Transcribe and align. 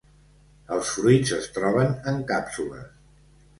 Els 0.77 0.93
fruits 0.95 1.35
es 1.37 1.45
troben 1.59 1.95
en 2.15 2.19
càpsules. 2.35 2.91